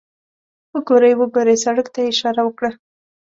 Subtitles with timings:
[0.73, 2.71] وګورئ، وګورئ، سړک ته یې اشاره وکړه.